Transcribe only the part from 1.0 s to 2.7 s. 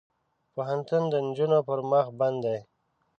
د نجونو پر مخ بند دی.